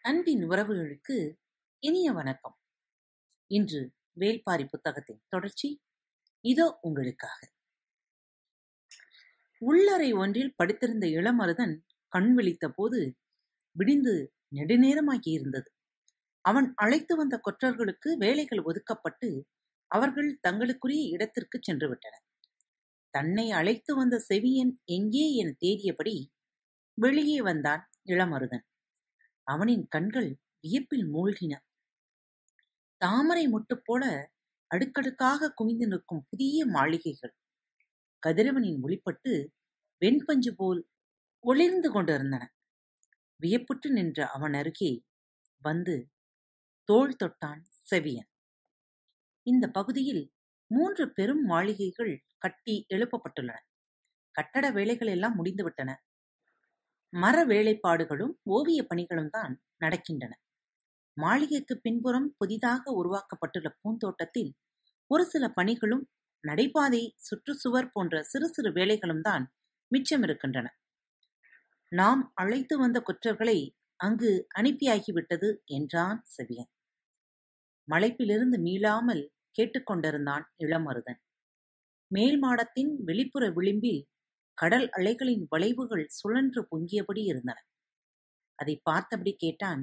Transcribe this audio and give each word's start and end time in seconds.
அன்பின் 0.00 0.50
உறவுகளுக்கு 0.50 1.32
இனிய 1.78 2.12
வணக்கம். 2.12 2.58
இன்று 3.46 3.92
வேல்பாரி 4.20 4.68
புத்தகத்தின் 4.68 5.22
தொடர்ச்சி 5.28 5.82
இதோ 6.40 6.78
உங்களுக்காக. 6.80 7.52
உள்ளறை 9.58 10.12
ஒன்றில் 10.12 10.54
படுத்திருந்த 10.56 11.06
இளமருதன் 11.06 11.76
கண் 12.08 12.34
விழித்த 12.34 12.68
போது 12.68 13.16
விடிந்து 13.72 14.34
நெடுநேரமாகி 14.54 15.28
இருந்தது. 15.28 15.70
அவன் 16.40 16.72
அழைத்து 16.76 17.16
வந்த 17.16 17.38
கொற்றர்களுக்கு 17.38 18.16
வேலைகள் 18.16 18.58
ஒதுக்கப்பட்டு 18.58 19.42
அவர்கள் 19.86 20.38
தங்களுக்குரிய 20.40 21.08
இடத்திற்கு 21.08 21.58
சென்று 21.62 21.88
விட்டனர். 21.88 22.23
தன்னை 23.14 23.46
அழைத்து 23.50 23.92
வந்த 23.94 24.16
செவியன் 24.28 24.72
எங்கே 24.96 25.26
என 25.34 25.48
தேடியபடி 25.60 26.14
வெளியே 26.98 27.38
வந்தான் 27.40 27.82
இளமருதன் 28.08 28.64
அவனின் 29.46 29.84
கண்கள் 29.88 30.30
வியப்பில் 30.60 31.06
மூழ்கின. 31.08 31.52
தாமரை 33.00 33.44
முட்டு 33.48 33.74
போல 33.84 34.04
அடுக்கடுக்காக 34.70 35.50
குவிந்து 35.50 35.86
நிற்கும் 35.86 36.24
புதிய 36.30 36.66
மாளிகைகள். 36.66 37.34
கதிரவனின் 38.22 38.78
ஒளிப்பட்டு 38.82 39.32
வெண்பஞ்சு 40.02 40.52
போல் 40.56 40.80
ஒளிர்ந்து 41.44 41.88
கொண்டிருந்தன. 41.90 42.44
வியப்புற்று 43.40 43.88
நின்ற 43.90 44.26
அவன் 44.26 44.54
அருகே 44.54 44.92
வந்து 45.62 45.96
தோள் 46.88 47.16
தொட்டான் 47.22 47.62
செவியன். 47.90 48.30
இந்த 49.46 49.64
பகுதியில் 49.68 50.24
மூன்று 50.70 51.04
பெரும் 51.12 51.44
மாளிகைகள் 51.44 52.14
கட்டி 52.44 52.76
எழுப்பப்பட்டுள்ளன. 52.94 53.58
கட்டட 54.34 54.66
வேலைகள் 54.70 55.08
எல்லாம் 55.08 55.36
முடிந்துவிட்டன. 55.36 55.90
மர 57.12 57.36
வேலைப்பாடுகளும் 57.44 58.34
ஓவிய 58.50 58.80
பணிகளும் 58.90 59.30
தான் 59.30 59.52
நடக்கின்றன. 59.84 60.32
மாளிகைக்கு 61.16 61.74
பின்புறம் 61.76 62.28
புதிதாக 62.38 62.92
உருவாக்கப்பட்டுள்ள 62.92 63.68
பூந்தோட்டத்தில் 63.82 64.50
ஒரு 65.10 65.24
சில 65.24 65.44
பணிகளும் 65.56 66.04
நடைபாதை 66.44 67.02
சுற்றுச்சுவர் 67.26 67.92
போன்ற 67.92 68.22
சிறு 68.22 68.48
சிறு 68.48 68.70
வேலைகளும் 68.70 69.20
தான் 69.20 69.44
மிச்சம் 69.92 70.22
இருக்கின்றன 70.22 70.66
நாம் 71.92 72.22
அழைத்து 72.34 72.74
வந்த 72.78 72.98
குற்றர்களை 73.00 73.58
அங்கு 74.00 74.30
அனுப்பியாகிவிட்டது 74.58 75.48
என்றான் 75.76 76.20
செவியன். 76.34 76.70
மலைப்பிலிருந்து 77.88 78.58
மீளாமல் 78.58 79.22
கேட்டுக்கொண்டிருந்தான் 79.58 80.44
இளமருதன். 80.58 81.20
மேல் 82.14 82.38
மாடத்தின் 82.38 82.92
வெளிப்புற 83.04 83.44
விளிம்பில் 83.50 84.02
கடல் 84.58 84.86
அலைகளின் 84.90 85.44
வளைவுகள் 85.48 86.04
சுழன்று 86.18 86.60
பொங்கியபடி 86.70 87.22
இருந்தன. 87.24 87.58
அதை 88.58 88.74
பார்த்தபடி 88.82 89.32
கேட்டான் 89.36 89.82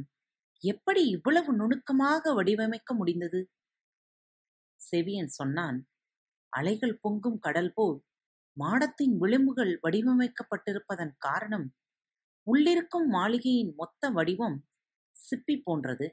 எப்படி 0.63 1.01
இவ்வளவு 1.07 1.51
நுணுக்கமாக 1.53 2.33
வடிவமைக்க 2.33 2.91
முடிந்தது? 2.93 3.39
செவியன் 4.81 5.31
சொன்னான் 5.31 5.79
அலைகள் 6.53 6.95
பொங்கும் 7.01 7.39
கடல் 7.39 7.73
போல் 7.73 7.97
மாடத்தின் 8.57 9.13
விளிம்புகள் 9.21 9.73
வடிவமைக்கப்பட்டிருப்பதன் 9.83 11.13
காரணம் 11.17 11.67
உள்ளிருக்கும் 12.47 13.07
மாளிகையின் 13.07 13.71
மொத்த 13.75 14.09
வடிவம் 14.09 14.57
சிப்பி 15.15 15.55
போன்றது. 15.63 16.07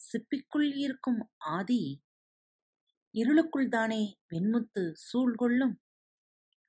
சிப்பிக்குள் 0.00 0.68
இருக்கும் 0.76 1.20
ஆதி 1.54 1.82
இருளுக்குள்தானே 3.14 4.02
வெண்முத்து 4.28 4.82
சூழ்கொள்ளும் 5.08 5.74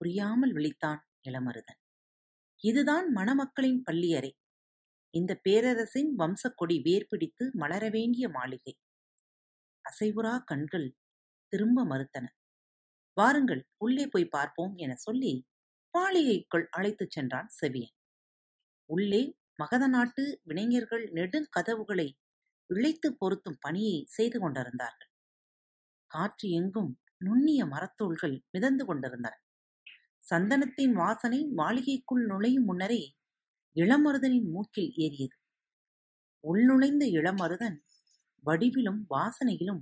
புரியாமல் 0.01 0.53
விழித்தான் 0.53 1.01
இளமருதன் 1.29 1.79
இதுதான் 2.63 3.07
மணமக்களின் 3.15 3.81
பள்ளியறை. 3.83 4.31
இந்த 5.13 5.31
பேரரசின் 5.43 6.11
வம்சக்கொடி 6.15 6.77
வேர்பிடித்து 6.83 7.45
மலர 7.53 7.83
வேண்டிய 7.89 8.25
மாளிகை. 8.29 8.73
அசைவுறா 9.85 10.33
கண்கள் 10.43 10.87
திரும்ப 11.53 11.85
மறுத்தன. 11.85 12.25
வாருங்கள் 13.17 13.63
உள்ளே 13.77 14.05
போய் 14.07 14.27
பார்ப்போம் 14.27 14.73
என 14.75 14.95
சொல்லி 14.97 15.33
மாளிகைக்குள் 15.93 16.67
அழைத்துச் 16.71 17.11
சென்றான் 17.11 17.49
செவியன். 17.59 17.95
உள்ளே 18.89 19.21
மகத 19.55 19.83
நாட்டு 19.87 20.23
வினைஞர்கள் 20.49 21.05
நெடுங்கதவுகளை 21.13 22.07
இழைத்து 22.69 23.09
பொருத்தும் 23.17 23.61
பணியை 23.61 23.97
செய்து 24.09 24.37
கொண்டிருந்தார்கள். 24.39 25.08
காற்று 26.09 26.49
எங்கும் 26.49 26.91
நுண்ணிய 27.17 27.65
மரத்தூள்கள் 27.65 28.35
மிதந்து 28.51 28.85
கொண்டிருந்தன. 28.85 29.35
சந்தனத்தின் 30.29 30.93
வாசனை 30.93 31.39
மாளிகைக்குள் 31.45 32.25
நுழையும் 32.25 32.65
முன்னரே 32.65 33.01
இளமருதனின் 33.75 34.49
மூக்கில் 34.51 34.91
ஏறியது. 34.95 35.37
உள்நுழைந்த 36.43 37.03
இளமருதன் 37.19 37.77
வடிவிலும் 38.45 39.01
வாசனையிலும் 39.09 39.81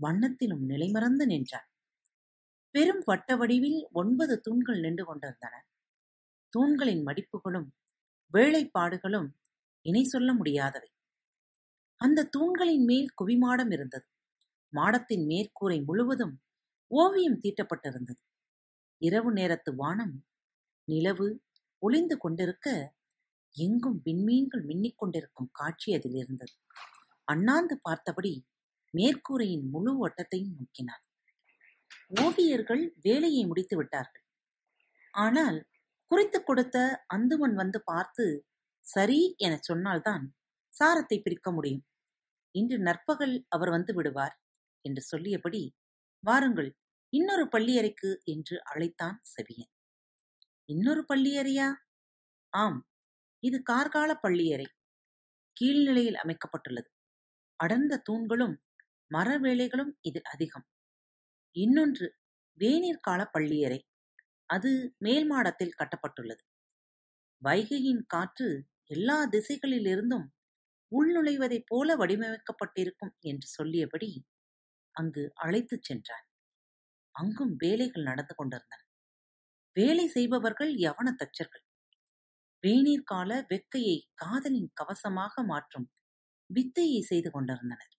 வண்ணத்திலும் 0.00 0.64
நிலைமறந்து 0.68 1.26
நின்றான். 1.26 1.68
பெரும் 2.74 3.02
வட்ட 3.04 3.36
வடிவில் 3.36 3.88
ஒன்பது 3.92 4.40
தூண்கள் 4.40 4.80
நின்று 4.80 5.04
கொண்டிருந்தன. 5.04 5.54
தூண்களின் 6.52 7.02
மடிப்புகளும் 7.06 7.68
வேலைப்பாடுகளும் 8.32 9.28
இணை 9.86 10.04
சொல்ல 10.04 10.32
முடியாதவை. 10.34 10.90
அந்த 12.00 12.28
தூண்களின் 12.36 12.84
மேல் 12.84 13.10
குவிமாடம் 13.22 13.72
இருந்தது. 13.72 14.06
மாடத்தின் 14.72 15.26
மேற்கூரை 15.26 15.84
முழுவதும் 15.84 16.42
ஓவியம் 16.86 17.40
தீட்டப்பட்டிருந்தது. 17.42 18.22
இரவு 19.02 19.32
நேரத்து 19.32 19.76
வானம் 19.76 20.26
நிலவு 20.84 21.42
ஒளிந்து 21.78 22.18
கொண்டிருக்க 22.18 22.94
எங்கும் 23.54 24.02
விண்மீன்கள் 24.04 24.64
மின்னிக் 24.66 24.96
கொண்டிருக்கும் 24.96 25.48
காட்சி 25.52 25.94
அதில் 25.94 26.14
இருந்தது. 26.14 26.52
அண்ணாந்து 27.24 27.80
பார்த்தபடி 27.82 28.46
மேற்கூரையின் 28.94 29.68
முழு 29.70 29.92
வட்டத்தையும் 30.06 30.54
நோக்கினார் 30.54 31.04
ஓவியர்கள் 32.20 32.90
வேலையை 33.02 33.46
முடித்து 33.46 33.76
விட்டார்கள். 33.76 34.24
ஆனால் 35.14 35.68
குறித்துக் 36.06 36.46
கொடுத்த 36.46 37.04
அந்துமன் 37.14 37.54
வந்து 37.54 37.82
பார்த்து 37.84 38.46
சரி 38.86 39.34
என 39.36 39.58
சொன்னால்தான் 39.60 40.34
சாரத்தை 40.72 41.22
பிரிக்க 41.22 41.52
முடியும். 41.52 41.86
இன்று 42.54 42.78
நற்பகல் 42.78 43.46
அவர் 43.48 43.70
வந்து 43.70 43.94
விடுவார். 43.94 44.36
என்று 44.82 45.02
சொல்லியபடி 45.02 45.74
வாருங்கள் 46.24 46.76
இன்னொரு 47.08 47.44
பள்ளியறைக்கு 47.44 48.18
என்று 48.24 48.64
அழைத்தான் 48.64 49.20
செவியன். 49.22 49.72
இன்னொரு 50.64 51.04
பள்ளியறையா? 51.14 51.68
ஆம் 52.52 52.88
இது 53.38 53.62
கார்கால 53.70 54.14
பள்ளியறை. 54.20 54.66
கீழ்நிலையில் 55.60 56.14
அமைக்கப்பட்டுள்ளது. 56.14 56.90
அடர்ந்த 57.56 58.02
தூண்களும் 58.10 58.56
மர 59.06 59.38
வேலைகளும் 59.38 59.92
இதில் 60.00 60.28
அதிகம். 60.32 60.66
இன்னொன்று 61.56 62.16
வேநீர் 62.60 63.00
கால 63.00 63.26
பள்ளியறை. 63.26 63.80
அது 64.46 64.94
மேல் 64.98 65.26
மாடத்தில் 65.26 65.76
கட்டப்பட்டுள்ளது. 65.78 66.42
வைகையின் 67.42 68.04
காற்று 68.06 68.66
எல்லா 68.84 69.28
திசைகளிலிருந்தும் 69.28 70.26
உள்நுழைவதைப் 70.92 71.66
போல 71.66 71.96
வடிவமைக்கப்பட்டிருக்கும் 71.96 73.12
என்று 73.20 73.48
சொல்லியபடி 73.48 74.10
அங்கு 75.00 75.22
அழைத்துச் 75.34 75.86
சென்றான். 75.88 76.26
அங்கும் 77.14 77.54
வேலைகள் 77.56 78.02
நடந்து 78.02 78.34
கொண்டிருந்தன. 78.34 78.82
வேலை 79.76 80.06
செய்பவர்கள் 80.08 80.72
யவன 80.78 81.08
தச்சர்கள். 81.14 81.64
வேநீர் 82.64 83.08
கால 83.12 83.30
வெக்கையை 83.50 83.98
காதலின் 84.14 84.70
கவசமாக 84.74 85.44
மாற்றும் 85.44 85.88
வித்தையை 86.50 87.00
செய்து 87.02 87.28
கொண்டிருந்தனர். 87.30 87.92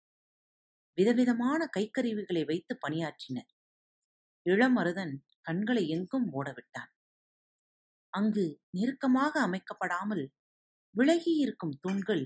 விதவிதமான 0.98 1.60
கைக்கருவிகளை 1.76 2.42
வைத்து 2.44 2.72
பணியாற்றினர். 2.84 3.50
இளமருதன் 4.46 5.14
கண்களை 5.40 5.84
எங்கும் 5.88 6.26
ஓடவிட்டான் 6.32 6.90
அங்கு 8.12 8.44
நெருக்கமாக 8.70 9.34
அமைக்கப்படாமல் 9.48 10.24
விலகியிருக்கும் 10.94 11.74
தூண்கள் 11.80 12.24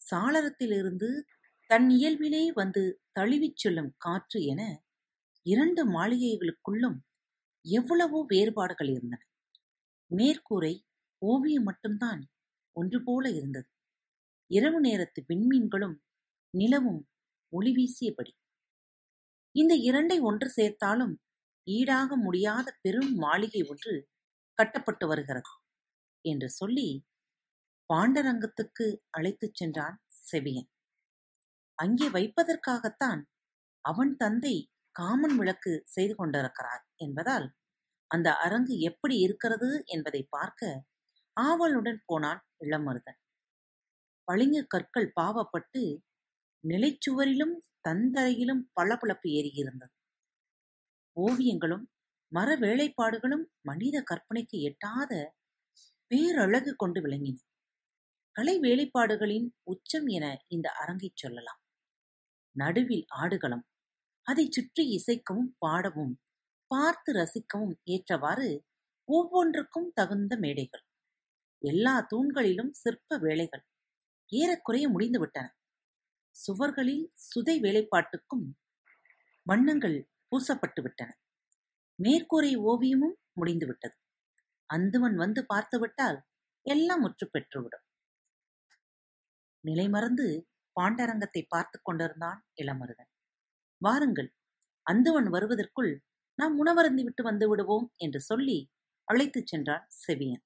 சாளரத்திலிருந்து 0.00 1.08
தன் 1.70 1.86
இயல்பிலே 1.90 2.52
வந்து 2.52 2.82
தழுவிச் 3.12 3.56
செல்லும் 3.56 3.92
காற்று 3.96 4.44
என 4.44 4.62
இரண்டு 5.46 5.82
மாளிகைகளுக்குள்ளும் 5.90 6.98
எவ்வளவோ 7.64 8.18
வேறுபாடுகள் 8.28 8.88
இருந்தன. 8.88 9.22
மேற்கூரை 10.10 10.74
ஓவியம் 11.22 11.62
மட்டும்தான் 11.62 12.22
ஒன்று 12.76 12.98
போல 13.04 13.24
இருந்தது. 13.30 13.68
இரவு 14.50 14.80
நேரத்து 14.80 15.20
விண்மீன்களும் 15.28 15.96
நிலவும் 16.54 17.02
ஒளி 17.52 17.72
வீசியபடி. 17.72 18.32
இந்த 19.54 19.74
இரண்டை 19.88 20.18
ஒன்று 20.20 20.48
சேர்த்தாலும் 20.56 21.14
ஈடாக 21.66 22.16
முடியாத 22.16 22.76
பெரும் 22.80 23.12
மாளிகை 23.14 23.62
ஒன்று 23.62 23.94
கட்டப்பட்டு 24.58 25.06
வருகிறது 25.06 25.52
என்று 26.24 26.48
சொல்லி 26.50 26.88
பாண்டரங்கத்துக்கு 27.90 28.86
அழைத்துச் 29.10 29.54
சென்றான் 29.54 29.96
செவியன். 30.30 30.70
அங்கே 31.78 32.06
வைப்பதற்காகத்தான் 32.08 33.22
அவன் 33.84 34.16
தந்தை 34.16 34.56
காமன் 34.92 35.36
விளக்கு 35.36 35.82
செய்து 35.86 36.14
கொண்டிருக்கிறார் 36.14 36.82
என்பதால் 36.96 37.46
அந்த 38.10 38.34
அரங்கு 38.36 38.78
எப்படி 38.78 39.16
இருக்கிறது 39.18 39.82
என்பதை 39.86 40.26
பார்க்க 40.28 40.84
ஆவலுடன் 41.36 42.02
போனான் 42.06 42.40
இளமருதன். 42.64 43.18
பளிங்கு 44.24 44.66
கற்கள் 44.66 45.12
பாவப்பட்டு 45.20 45.82
நிலைச்சுவரிலும் 46.64 47.54
தந்தரையிலும் 47.88 48.62
பளபளப்பு 48.72 49.28
ஏறியிருந்தது. 49.30 49.94
ஓவியங்களும் 51.16 51.84
மர 52.32 52.48
வேலைப்பாடுகளும் 52.56 53.44
மனித 53.60 53.96
கற்பனைக்கு 54.02 54.56
எட்டாத 54.60 55.12
பேரழகு 56.10 56.72
கொண்டு 56.76 57.00
விளங்கின. 57.00 57.36
கலை 58.36 58.60
வேலைப்பாடுகளின் 58.60 59.46
உச்சம் 59.62 60.06
என 60.06 60.44
இந்த 60.46 60.68
அரங்கைச் 60.70 61.16
சொல்லலாம். 61.16 61.60
நடுவில் 62.56 63.06
ஆடுகளம். 63.22 63.64
அதைச் 64.26 64.52
சுற்றி 64.52 64.84
இசைக்கவும் 64.96 65.50
பாடவும் 65.58 66.14
பார்த்து 66.70 67.10
ரசிக்கவும் 67.12 67.74
ஏற்றவாறு 67.84 68.48
ஒவ்வொன்றுக்கும் 69.08 69.90
தகுந்த 69.94 70.32
மேடைகள். 70.38 70.84
எல்லா 71.62 71.94
தூண்களிலும் 72.12 72.72
சிற்ப 72.82 73.18
வேலைகள் 73.18 73.64
ஏறக்குறைய 74.32 74.86
முடிந்துவிட்டன. 74.88 75.46
சுவர்களில் 76.36 77.04
சுதை 77.26 77.56
வேலைப்பாட்டுக்கும் 77.60 78.46
வண்ணங்கள் 79.46 79.98
பூசப்பட்டு 80.30 80.80
விட்டன 80.82 81.10
மேற்கூரை 81.98 82.52
ஓவியமும் 82.70 83.16
முடிந்துவிட்டது. 83.32 83.96
அந்துவன் 84.70 85.14
வந்து 85.14 85.40
பார்த்துவிட்டால் 85.46 86.18
எல்லாம் 86.66 87.00
முற்று 87.00 87.26
பெற்றுவிடும் 87.26 87.84
நிலைமறந்து 89.64 90.26
பாண்டரங்கத்தை 90.76 91.42
பார்த்து 91.48 91.78
கொண்டிருந்தான் 91.82 92.40
இளமருதன் 92.54 93.10
வாருங்கள் 93.80 94.30
அந்தவன் 94.86 95.28
வருவதற்குள் 95.30 95.92
நாம் 96.38 96.54
உணவருந்தி 96.58 97.02
விட்டு 97.02 97.22
வந்து 97.22 97.46
விடுவோம் 97.48 97.86
என்று 97.96 98.20
சொல்லி 98.20 98.58
அழைத்துச் 99.08 99.50
சென்றான் 99.50 99.84
செவியன். 100.04 100.44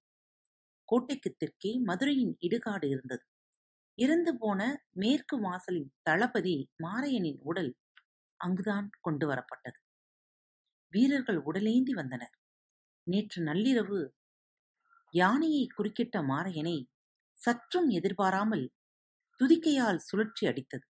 கோட்டைக்கு 0.88 1.30
தெற்கே 1.32 1.72
மதுரையின் 1.88 2.34
இடுகாடு 2.40 2.86
இருந்தது. 2.88 3.24
இறந்து 3.98 4.32
போன 4.38 4.60
மேற்கு 4.94 5.36
வாசலின் 5.40 5.90
தளபதி 6.02 6.56
மாரையனின் 6.82 7.40
உடல் 7.42 7.72
அங்குதான் 8.40 8.88
கொண்டு 9.00 9.24
வரப்பட்டது. 9.26 9.78
வீரர்கள் 10.92 11.40
உடலேந்தி 11.46 11.94
வந்தனர். 11.94 12.34
நேற்று 13.06 13.40
நள்ளிரவு 13.42 14.00
யானையை 15.14 15.64
குறுக்கிட்ட 15.68 16.16
மாரையனை 16.22 16.76
சற்றும் 17.36 17.88
எதிர்பாராமல் 17.90 18.64
துதிக்கையால் 19.40 19.96
சுழற்சி 19.96 20.46
அடித்தது. 20.46 20.86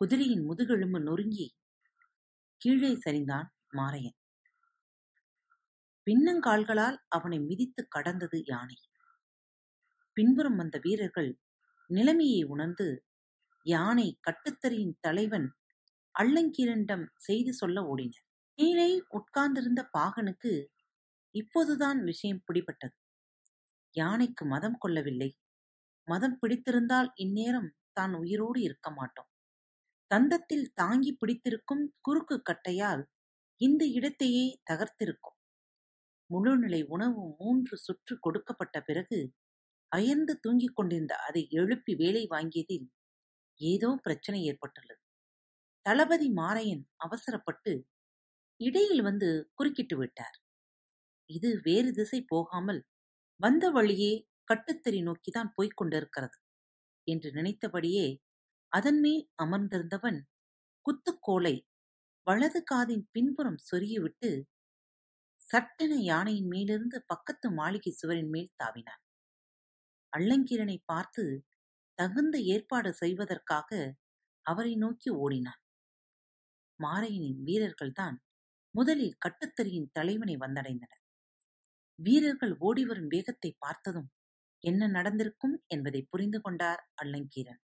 குதிரையின் 0.00 0.44
முதுகெலும்பு 0.44 1.00
நொறுங்கி 1.00 1.54
கீழே 2.56 2.92
சரிந்தான் 2.94 3.48
மாரையன். 3.76 4.16
பின்னங்கால்களால் 6.06 6.96
அவனை 7.08 7.38
மிதித்து 7.38 7.88
கடந்தது 7.88 8.42
யானை. 8.44 8.76
பின்புறம் 10.12 10.56
வந்த 10.56 10.80
வீரர்கள் 10.82 11.40
நிலைமையை 11.86 12.42
உணர்ந்து 12.42 13.04
யானை 13.62 14.18
கட்டுத்தறியின் 14.30 14.96
தலைவன் 15.00 15.48
அள்ளங்கீரண்டம் 16.18 17.06
செய்தி 17.16 17.52
சொல்ல 17.52 17.80
ஓடினர். 17.82 18.24
கீழே 18.58 19.02
உட்கார்ந்திருந்த 19.08 19.90
பாகனுக்கு 19.98 20.66
இப்போதுதான் 21.30 22.02
விஷயம் 22.02 22.44
பிடிபட்டது. 22.48 22.96
யானைக்கு 23.90 24.46
மதம் 24.46 24.78
கொள்ளவில்லை. 24.78 25.36
மதம் 26.08 26.36
பிடித்திருந்தால் 26.40 27.08
இந்நேரம் 27.14 27.70
தான் 27.92 28.14
உயிரோடு 28.14 28.58
இருக்க 28.60 28.88
மாட்டோம். 28.90 29.28
தந்தத்தில் 30.10 30.66
தாங்கி 30.74 31.12
பிடித்திருக்கும் 31.12 31.84
குறுக்கு 32.00 32.36
கட்டையால் 32.42 33.02
இந்த 33.60 33.82
இடத்தையே 33.98 34.44
தகர்த்திருக்கும். 34.70 35.36
முழுநிலை 36.30 36.80
உணவு 36.88 37.22
மூன்று 37.40 37.74
சுற்று 37.76 38.14
கொடுக்கப்பட்ட 38.20 38.76
பிறகு 38.80 39.18
அயர்ந்து 39.92 40.32
தூங்கிக் 40.40 40.76
கொண்டிருந்த 40.76 41.14
அதை 41.26 41.42
எழுப்பி 41.52 41.92
வேலை 41.94 42.22
வாங்கியதில் 42.30 42.86
ஏதோ 43.60 43.90
பிரச்சனை 44.02 44.38
ஏற்பட்டுள்ளது. 44.44 45.02
தளபதி 45.86 46.28
மாரையன் 46.30 46.84
அவசரப்பட்டு 46.96 47.72
இடையில் 48.60 49.02
வந்து 49.02 49.28
குறுக்கிட்டு 49.54 49.96
விட்டார். 49.96 50.36
இது 51.30 51.50
வேறு 51.62 51.90
திசை 51.92 52.20
போகாமல் 52.26 52.80
வந்த 53.40 53.64
வழியே 53.70 54.12
கட்டுத்தறி 54.48 55.00
நோக்கிதான் 55.02 55.50
போய்க் 55.54 55.76
கொண்டிருக்கிறது 55.76 56.36
என்று 57.06 57.28
நினைத்தபடியே 57.32 58.06
அதன் 58.72 59.00
மேல் 59.00 59.24
அமர்ந்திருந்தவன் 59.42 60.18
குத்துக்கோலை 60.86 61.54
வலது 62.26 62.60
காதின் 62.64 63.04
பின்புறம் 63.12 63.60
சொருகிவிட்டு 63.70 64.30
சட்டென 65.40 65.92
யானையின் 66.02 66.48
மேலிருந்து 66.48 66.98
பக்கத்து 67.06 67.46
மாளிகை 67.50 67.92
சுவரின் 67.92 68.30
மேல் 68.30 68.54
தாவினான். 68.62 69.02
அள்ளங்கீரனை 70.12 70.76
பார்த்து 70.84 71.24
தகுந்த 71.98 72.36
ஏற்பாடு 72.46 72.90
செய்வதற்காக 72.92 73.70
அவரை 74.46 74.72
நோக்கி 74.76 75.10
ஓடினான். 75.16 75.60
மாரையனின் 76.80 77.40
வீரர்கள்தான் 77.44 78.16
முதலில் 78.74 79.18
கட்டுத்தறியின் 79.24 79.90
தலைவனை 79.92 80.36
வந்தடைந்தனர். 80.36 81.02
வீரர்கள் 81.98 82.54
ஓடிவரும் 82.60 83.10
வேகத்தை 83.12 83.50
பார்த்ததும் 83.58 84.08
என்ன 84.64 84.86
நடந்திருக்கும் 84.88 85.56
என்பதை 85.66 86.00
புரிந்து 86.10 86.38
கொண்டார் 86.40 86.82
அள்ளங்கீரன் 86.94 87.60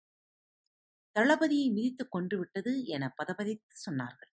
தளபதியை 1.16 1.68
மிதித்துக் 1.70 2.12
கொன்றுவிட்டது 2.12 2.72
என 2.86 3.04
பதபதித்து 3.16 3.74
சொன்னார்கள். 3.86 4.30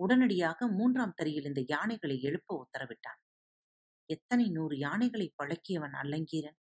உடனடியாக 0.00 0.68
மூன்றாம் 0.68 1.14
தரியில் 1.14 1.44
இந்த 1.44 1.62
யானைகளை 1.68 2.16
எழுப்ப 2.20 2.50
உத்தரவிட்டான். 2.62 3.20
எத்தனை 4.10 4.46
நூறு 4.50 4.74
யானைகளை 4.78 5.28
பழக்கியவன் 5.36 5.94
அல்லங்கீரன்? 5.94 6.58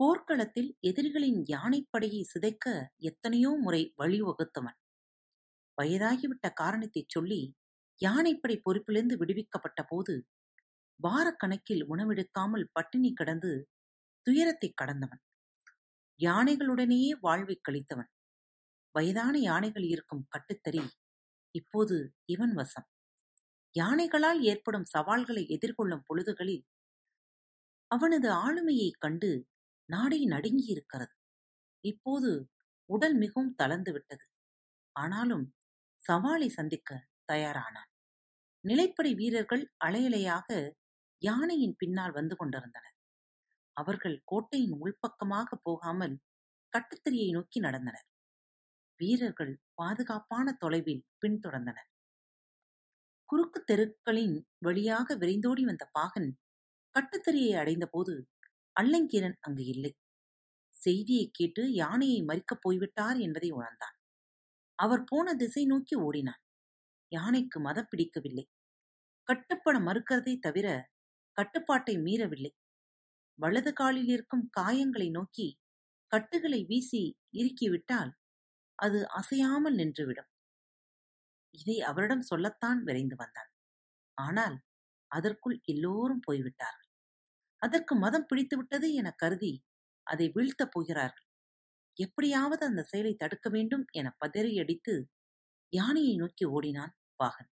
போர்க்களத்தில் 0.00 0.70
எதிரிகளின் 0.80 1.40
யானைப்படையை 1.48 2.22
சிதைக்க 2.24 2.66
எத்தனையோ 3.02 3.52
முறை 3.56 3.82
வழிவகுத்தவன் 3.96 4.78
வயதாகிவிட்ட 5.78 6.46
காரணத்தைச் 6.52 7.12
சொல்லி 7.14 7.40
யானைப்படை 8.00 8.56
பொறுப்பிலிருந்து 8.58 9.16
விடுவிக்கப்பட்ட 9.16 9.80
போது 9.82 10.14
வாரக்கணக்கில் 11.00 11.82
உணவெடுக்காமல் 11.88 12.66
பட்டினி 12.72 13.10
கிடந்து 13.12 13.52
துயரத்தைக் 14.26 14.76
கடந்தவன். 14.76 15.22
யானைகளுடனேயே 16.20 17.16
வாழ்வைக் 17.20 17.64
கழித்தவன். 17.68 18.10
வயதான 18.92 19.38
யானைகள் 19.38 19.82
இருக்கும் 19.82 20.26
கட்டுத்தறி 20.28 20.88
இப்போது 21.50 22.14
இவன் 22.24 22.52
வசம். 22.52 22.86
யானைகளால் 23.80 24.40
ஏற்படும் 24.40 24.84
சவால்களை 24.84 25.46
எதிர்கொள்ளும் 25.48 26.04
பொழுதுகளில் 26.08 26.64
அவனது 27.90 28.28
ஆளுமையைக் 28.32 28.98
கண்டு 28.98 29.46
நாடே 29.90 30.28
நடுங்கியிருக்கிறது. 30.28 31.14
இப்போது 31.80 32.50
உடல் 32.92 33.14
மிகவும் 33.14 33.54
தளர்ந்து 33.54 33.92
விட்டது 33.92 34.24
ஆனாலும் 34.92 35.54
சவாலை 36.00 36.48
சந்திக்க 36.48 37.06
தயாரானான். 37.32 37.90
நிலைப்படை 38.68 39.14
வீரர்கள் 39.14 39.72
அலையலையாக 39.84 40.72
யானையின் 41.18 41.74
பின்னால் 41.78 42.12
வந்து 42.12 42.36
கொண்டிருந்தனர். 42.36 42.95
அவர்கள் 43.76 44.16
கோட்டையின் 44.24 44.76
உள்பக்கமாக 44.80 45.48
போகாமல் 45.62 46.14
கட்டுத்தறியை 46.72 47.28
நோக்கி 47.30 47.60
நடந்தனர். 47.60 48.06
வீரர்கள் 49.00 49.52
பாதுகாப்பான 49.74 50.52
தொலைவில் 50.52 51.04
பின்தொடர்ந்தனர். 51.22 51.88
குறுக்கு 53.28 53.60
தெருக்களின் 53.64 54.36
வழியாக 54.58 55.16
விரைந்தோடி 55.16 55.62
வந்த 55.64 55.84
பாகன் 55.92 56.30
கட்டுத்தறியை 56.94 57.52
அடைந்தபோது 57.56 58.14
அல்லங்கீரன் 58.76 59.36
அங்கு 59.40 59.64
இல்லை. 59.64 59.92
செய்தியை 60.74 61.26
கேட்டு 61.32 61.62
யானையை 61.72 62.20
மறிக்கப் 62.22 62.62
போய்விட்டார் 62.62 63.18
என்பதை 63.18 63.50
உணர்ந்தான். 63.50 63.96
அவர் 64.78 65.04
போன 65.04 65.34
திசை 65.34 65.64
நோக்கி 65.66 65.96
ஓடினான். 65.96 66.42
யானைக்கு 67.12 67.60
மதம் 67.60 67.90
பிடிக்கவில்லை 67.90 68.44
கட்டுப்பட 69.28 69.76
மறுக்கிறதை 69.78 70.34
தவிர 70.38 70.66
கட்டுப்பாட்டை 71.36 71.94
மீறவில்லை. 71.98 72.52
வலது 73.38 73.72
காலில் 73.72 74.08
இருக்கும் 74.08 74.44
காயங்களை 74.58 75.08
நோக்கி 75.10 75.48
கட்டுகளை 76.12 76.60
வீசி 76.64 77.02
இறுக்கிவிட்டால் 77.32 78.12
அது 78.78 78.98
அசையாமல் 79.20 79.76
நின்றுவிடும். 79.76 80.30
இதை 81.54 81.76
அவரிடம் 81.82 82.22
சொல்லத்தான் 82.22 82.80
விரைந்து 82.82 83.16
வந்தான். 83.16 83.50
ஆனால் 84.18 84.56
அதற்குள் 85.10 85.56
எல்லோரும் 85.64 86.24
போய்விட்டார்கள். 86.26 86.88
அதற்கு 87.62 87.94
மதம் 87.96 88.28
பிடித்துவிட்டது 88.30 88.88
என 88.94 89.08
கருதி 89.16 89.52
அதை 90.06 90.26
வீழ்த்தப் 90.28 90.72
போகிறார்கள். 90.72 91.26
எப்படியாவது 91.96 92.62
அந்த 92.66 92.82
செயலை 92.82 93.14
தடுக்க 93.16 93.48
வேண்டும் 93.50 93.84
என 93.92 94.08
பதறியடித்து 94.20 94.94
யானையை 95.72 96.14
நோக்கி 96.16 96.44
ஓடினான் 96.50 96.94
பாகன் 97.20 97.50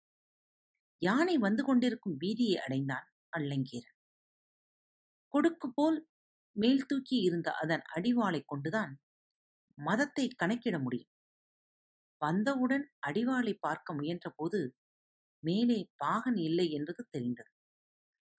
யானை 1.02 1.36
வந்து 1.38 1.64
கொண்டிருக்கும் 1.64 2.18
வீதியை 2.18 2.58
அடைந்தான் 2.58 3.08
அல்லங்கீரன். 3.34 3.93
கொடுக்கு 5.34 5.68
போல் 5.74 6.00
மேல் 6.56 6.86
தூக்கி 6.86 7.18
இருந்த 7.20 7.50
அதன் 7.54 7.84
அடிவாளைக் 7.96 8.48
கொண்டுதான் 8.48 8.94
மதத்தை 9.78 10.26
கணக்கிட 10.36 10.76
முடியும். 10.80 11.12
வந்தவுடன் 12.22 12.86
அடிவாளை 13.00 13.54
பார்க்க 13.60 13.94
முயன்றபோது 13.94 14.60
மேலே 15.44 15.80
பாகன் 15.96 16.38
இல்லை 16.38 16.68
என்பது 16.72 17.02
தெரிந்தது. 17.10 17.52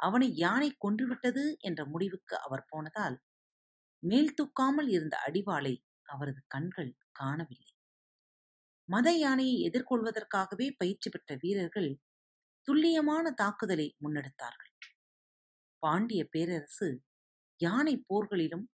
அவனை 0.01 0.29
யானை 0.37 0.71
கொன்றுவிட்டது 0.79 1.45
என்ற 1.59 1.81
முடிவுக்கு 1.87 2.37
அவர் 2.39 2.67
போனதால் 2.69 3.17
மேல் 4.03 4.35
தூக்காமல் 4.35 4.89
இருந்த 4.89 5.17
அடிவாளை 5.19 5.75
அவரது 6.09 6.41
கண்கள் 6.47 6.93
காணவில்லை. 7.13 7.73
மத 8.89 9.09
யானையை 9.17 9.57
எதிர்கொள்வதற்காகவே 9.69 10.67
பயிற்சி 10.77 11.09
பெற்ற 11.11 11.37
வீரர்கள் 11.43 11.91
துல்லியமான 12.69 13.27
தாக்குதலை 13.33 13.89
முன்னெடுத்தார்கள். 14.03 14.74
பாண்டிய 15.85 16.23
பேரரசு 16.33 16.89
யானை 17.61 17.95
போர்களிலும் 18.09 18.65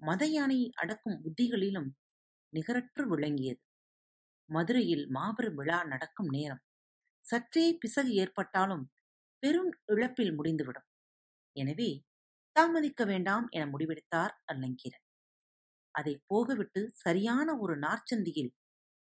மத 0.00 0.22
யானையை 0.26 0.68
அடக்கும் 0.74 1.18
உத்திகளிலும் 1.24 1.90
நிகரற்று 2.52 3.02
விளங்கியது. 3.12 3.60
மதுரையில் 4.48 5.04
மாபெரும் 5.08 5.58
விழா 5.60 5.78
நடக்கும் 5.84 6.30
நேரம். 6.30 6.62
சற்றே 7.24 7.66
பிசகு 7.82 8.10
ஏற்பட்டாலும் 8.14 8.84
பெரும் 9.42 9.70
இழப்பில் 9.92 10.34
முடிந்துவிடும். 10.34 10.88
எனவே 11.56 11.90
தாமதிக்க 12.56 13.02
வேண்டாம் 13.04 13.46
என 13.50 13.62
முடிவெடுத்தார் 13.66 14.34
அல்லங்கீரன். 14.44 15.04
அதை 15.94 16.14
போகவிட்டு 16.30 16.80
சரியான 17.04 17.48
ஒரு 17.56 17.74
நார்ச்சந்தியில் 17.78 18.52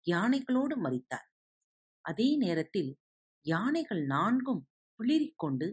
யானைகளோடு 0.06 0.76
மறித்தார். 0.86 1.28
அதே 2.06 2.30
நேரத்தில் 2.36 2.92
யானைகள் 3.46 4.04
நான்கும் 4.06 4.62
பிளிரிக்கொண்டு 5.00 5.68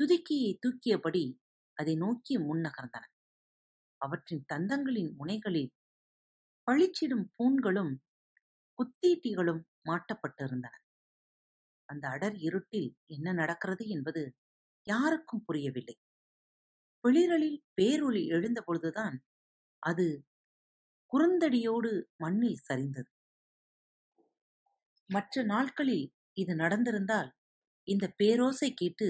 துதுக்கியை 0.00 0.50
தூக்கியபடி 0.58 1.24
அதை 1.76 1.94
நோக்கி 1.96 2.34
முன்னகர்ந்தன 2.38 3.04
அவற்றின் 4.00 4.44
தந்தங்களின் 4.52 5.12
முனைகளில் 5.16 5.72
பளிச்சிடும் 6.66 7.26
பூண்களும் 7.36 7.92
குத்தீட்டிகளும் 8.78 9.62
மாட்டப்பட்டிருந்தன. 9.88 10.74
அந்த 11.88 12.04
அடர் 12.08 12.36
இருட்டில் 12.38 12.90
என்ன 13.06 13.32
நடக்கிறது 13.32 13.84
என்பது 13.88 14.22
யாருக்கும் 14.86 15.44
புரியவில்லை. 15.44 15.96
பிளிரலில் 17.04 17.58
பேரொளி 17.74 18.22
எழுந்தபொழுதுதான் 18.28 19.16
அது 19.82 20.06
குறுந்தடியோடு 21.12 21.90
மண்ணில் 22.16 22.62
சரிந்தது. 22.68 23.10
மற்ற 25.10 25.42
நாட்களில் 25.44 26.06
இது 26.32 26.54
நடந்திருந்தால் 26.54 27.30
இந்த 27.88 28.04
பேரோசை 28.22 28.70
கேட்டு 28.74 29.08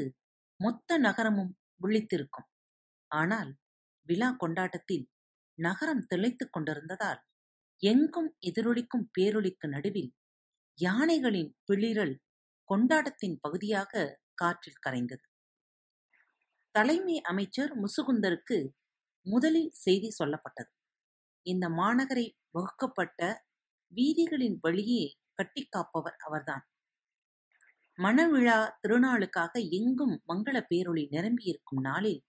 மொத்த 0.64 0.99
நகரமும் 0.99 1.52
விழித்திருக்கும். 1.80 2.49
ஆனால் 3.11 3.50
விழா 4.06 4.30
கொண்டாட்டத்தில் 4.33 5.06
நகரம் 5.59 6.04
திளைத்துக் 6.11 6.52
கொண்டிருந்ததால் 6.52 7.21
எங்கும் 7.83 8.30
எதிரொலிக்கும் 8.40 9.06
பேரொலிக்கு 9.14 9.66
நடுவில் 9.68 10.11
யானைகளின் 10.78 11.50
பிளிரல் 11.66 12.14
கொண்டாட்டத்தின் 12.71 13.37
பகுதியாக 13.40 14.02
காற்றில் 14.35 14.83
கரைந்தது. 14.87 15.26
தலைமை 16.75 17.16
அமைச்சர் 17.23 17.73
முசுகுந்தருக்கு 17.78 18.56
முதலில் 19.26 19.71
செய்தி 19.85 20.09
சொல்லப்பட்டது. 20.18 20.73
இந்த 21.47 21.66
மாநகரை 21.80 22.26
வகுக்கப்பட்ட 22.50 23.21
வீதிகளின் 23.92 24.56
வழியே 24.61 25.04
கட்டிக்காப்பவர் 25.38 26.18
அவர்தான். 26.26 26.64
மணவிழா 27.99 28.59
திருநாளுக்காக 28.83 29.53
எங்கும் 29.71 30.15
மங்கள 30.29 30.57
பேரொளி 30.71 31.03
நிரம்பியிருக்கும் 31.11 31.83
நாளில் 31.83 32.21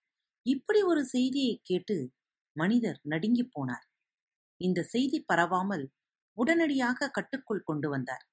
இப்படி 0.46 0.82
ஒரு 0.82 1.02
செய்தியை 1.06 1.56
கேட்டு 1.64 1.96
மனிதர் 2.56 3.00
நடுங்கிப் 3.04 3.54
போனார். 3.56 3.86
இந்த 4.62 4.80
செய்தி 4.84 5.20
பரவாமல் 5.34 5.86
உடனடியாக 6.38 7.10
கட்டுக்குள் 7.10 7.64
கொண்டு 7.64 7.88
வந்தார். 7.90 8.24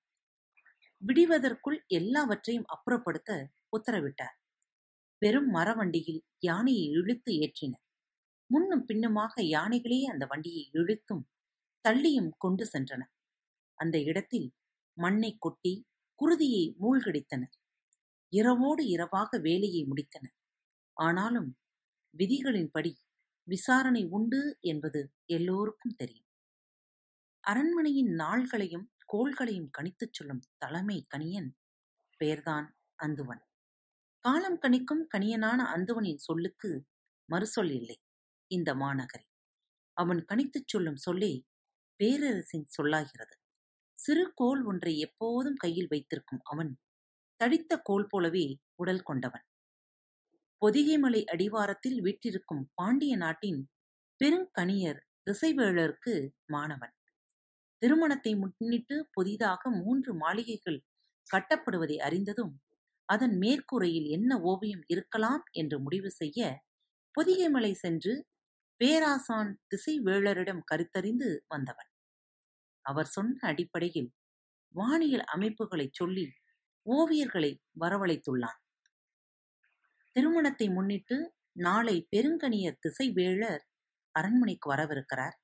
விடிவதற்குள் 1.03 1.79
எல்லாவற்றையும் 1.91 2.69
அப்புறப்படுத்த 2.75 3.31
உத்தரவிட்டார். 3.73 4.37
பெரும் 5.23 5.49
மரவண்டியில் 5.51 6.21
யானையை 6.41 6.87
இழுத்து 6.91 7.33
ஏற்றினர். 7.39 7.85
முன்னும் 8.51 8.85
பின்னுமாக 8.85 9.35
யானைகளே 9.49 10.01
அந்த 10.05 10.25
வண்டியை 10.27 10.65
இழுத்தும் 10.73 11.25
தள்ளியும் 11.85 12.33
கொண்டு 12.39 12.65
சென்றன 12.73 13.03
அந்த 13.79 13.97
இடத்தில் 14.03 14.49
மண்ணை 14.97 15.31
கொட்டி 15.39 15.73
குருதியை 16.23 16.77
மூழ்கடித்தனர் 16.81 17.55
இரவோடு 18.29 18.87
இரவாக 18.87 19.39
வேலையை 19.39 19.87
முடித்தனர் 19.87 20.37
ஆனாலும் 20.93 21.59
விதிகளின்படி 22.19 22.93
விசாரணை 23.43 24.07
உண்டு 24.07 24.59
என்பது 24.61 25.13
எல்லோருக்கும் 25.25 25.95
தெரியும். 25.97 26.29
அரண்மனையின் 27.41 28.07
நாள்களையும் 28.07 28.87
கோள்களையும் 29.13 29.71
கணித்துச் 29.79 30.13
சொல்லும் 30.13 30.43
தலைமை 30.59 31.07
கணியன் 31.17 31.51
பெயர்தான் 32.17 32.79
அந்துவன். 33.03 33.43
காலம் 34.19 34.59
கணிக்கும் 34.63 35.05
கணியனான 35.17 35.61
அந்துவனின் 35.77 36.17
சொல்லுக்கு 36.17 36.87
மறுசொல் 37.29 37.73
இல்லை. 37.75 38.01
இந்த 38.47 38.75
மாநகரில் 38.75 39.33
அவன் 39.93 40.25
கணித்துச் 40.29 40.67
சொல்லும் 40.67 40.97
சொல்லே 40.97 41.47
பேரரசின் 41.97 42.65
சொல்லாகிறது. 42.65 43.42
சிறு 44.03 44.25
கோல் 44.35 44.63
ஒன்றை 44.65 44.93
எப்போதும் 44.99 45.55
கையில் 45.55 45.91
வைத்திருக்கும் 45.91 46.43
அவன். 46.43 46.73
தடித்த 47.41 47.79
கோல் 47.81 48.07
போலவே 48.07 48.47
உடல் 48.75 49.03
கொண்டவன். 49.03 49.45
பொதிகைமலை 50.63 51.21
அடிவாரத்தில் 51.25 51.99
வீற்றிருக்கும் 52.01 52.65
பாண்டிய 52.75 53.17
நாட்டின் 53.17 53.61
பெருங்கணியர் 54.21 55.01
திசைவேளருக்கு 55.27 56.15
மாணவன். 56.47 56.95
திருமணத்தை 57.83 58.33
முன்னிட்டு 58.35 58.97
புதிதாக 59.13 59.71
மூன்று 59.71 60.13
மாளிகைகள் 60.15 60.81
கட்டப்படுவதை 61.31 61.97
அறிந்ததும் 61.99 62.53
அதன் 63.09 63.35
மேற்கூரையில் 63.39 64.09
என்ன 64.09 64.33
ஓவியம் 64.43 64.85
இருக்கலாம் 64.87 65.45
என்று 65.53 65.77
முடிவு 65.81 66.11
செய்ய 66.11 66.41
பொதிகைமலை 67.15 67.73
சென்று 67.75 68.15
பேராசான் 68.81 69.53
திசைவேளரிடம் 69.71 70.63
கருத்தறிந்து 70.71 71.31
வந்தவன். 71.49 71.92
அவர் 72.85 73.07
சொன்ன 73.07 73.39
அடிப்படையில் 73.43 74.11
வானியல் 74.75 75.25
அமைப்புகளைச் 75.35 75.95
சொல்லி 75.95 76.27
ஓவியர்களை 76.87 77.53
வரவழைத்துள்ளான். 77.81 78.59
திருமணத்தை 80.17 80.69
முன்னிட்டு 80.69 81.17
நாளை 81.53 82.09
பெருங்கனிய 82.11 82.67
திசைவேளர் 82.83 83.63
அரண்மனைக்கு 84.15 84.75
வரவிருக்கிறார். 84.75 85.37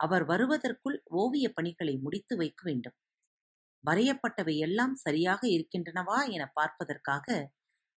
அவர் 0.00 0.24
வருவதற்குள் 0.24 1.02
ஓவியப் 1.14 1.54
பணிகளை 1.54 1.96
முடித்து 1.96 2.36
வைக்க 2.36 2.62
வேண்டும். 2.64 2.96
வரையப்பட்டவை 3.84 4.56
எல்லாம் 4.58 4.94
சரியாக 4.96 5.42
இருக்கின்றனவா 5.48 6.30
என 6.30 6.50
பார்ப்பதற்காக 6.54 7.26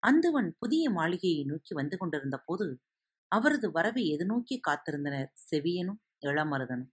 அந்துவன் 0.03 0.51
புதிய 0.59 0.89
மாளிகையை 0.89 1.45
நோக்கி 1.45 1.73
வந்து 1.73 1.97
கொண்டிருந்த 1.97 2.37
போது 2.45 2.67
அவரது 3.31 3.71
வரவை 3.71 4.03
எதிர்நோக்கி 4.15 4.57
காத்திருந்தனர்? 4.67 5.31
செவியனும் 5.51 6.01
இளமருதனும். 6.27 6.91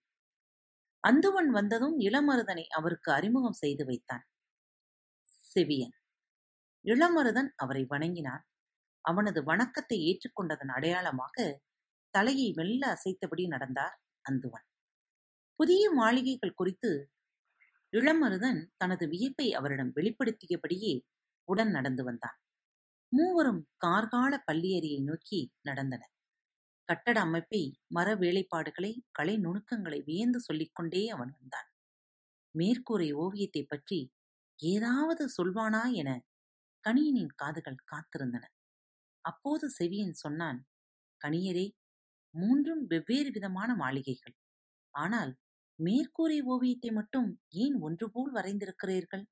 அந்துவன் 1.04 1.50
வந்ததும் 1.50 1.96
இளமருதனை 1.98 2.64
அவருக்கு 2.68 3.12
அறிமுகம் 3.12 3.52
செய்து 3.52 3.84
வைத்தான். 3.84 4.24
செவியன். 5.46 5.94
இளமருதன் 6.84 7.50
அவரை 7.56 7.84
வணங்கினான். 7.88 8.44
அவனது 9.04 9.44
வணக்கத்தை 9.44 9.98
ஏற்றுக்கொண்டதன் 10.00 10.72
அடையாளமாக 10.74 11.36
தலையை 12.14 12.52
மெல்ல 12.56 12.82
அசைத்தபடி 12.86 13.46
நடந்தார் 13.46 13.96
அந்துவன். 14.24 14.66
புதிய 15.60 15.90
மாளிகைகள் 15.90 16.54
குறித்து 16.54 16.90
இளமருதன் 17.92 18.60
தனது 18.76 19.08
வியப்பை 19.08 19.54
அவரிடம் 19.54 19.92
வெளிப்படுத்தியபடியே 19.94 20.94
உடன் 21.48 21.70
நடந்து 21.70 22.04
வந்தான். 22.04 22.38
மூவரும் 23.12 23.62
கார்கால 23.86 24.32
பள்ளியறையை 24.52 25.02
நோக்கி 25.02 25.40
நடந்தனர். 25.68 26.13
கட்டட 26.84 27.20
அமைப்பை 27.20 27.80
மர 27.86 28.14
வேலைப்பாடுகளை 28.14 28.98
கலை 29.10 29.38
நுணுக்கங்களை 29.38 30.02
வியந்து 30.02 30.40
சொல்லிக்கொண்டே 30.40 31.08
அவன் 31.08 31.30
வந்தான். 31.30 31.70
மேற்கூரை 32.58 33.12
ஓவியத்தைப் 33.12 33.68
பற்றி 33.68 34.12
ஏதாவது 34.56 35.30
சொல்வானா 35.38 35.92
என 35.92 36.24
கணியனின் 36.88 37.34
காதுகள் 37.34 37.84
காத்திருந்தன. 37.92 38.44
அப்போது 39.20 39.70
செவியன் 39.78 40.10
சொன்னான் 40.10 40.66
கணியரே 41.24 41.72
மூன்றும் 42.30 42.86
வெவ்வேறு 42.86 43.30
விதமான 43.30 43.74
மாளிகைகள். 43.74 44.36
ஆனால் 44.90 45.36
மேற்கூரை 45.84 46.40
ஓவியத்தை 46.42 46.90
மட்டும் 46.90 47.42
ஏன் 47.48 47.74
ஒன்று 47.74 48.10
போல் 48.10 48.34
வரைந்திருக்கிறீர்கள்? 48.34 49.24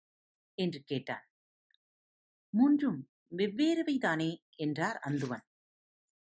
என்று 0.54 0.82
கேட்டான். 0.84 1.26
மூன்றும் 2.50 3.10
வெவ்வேறுவைதானே 3.36 4.36
என்றார் 4.56 5.00
அந்துவன். 5.06 5.44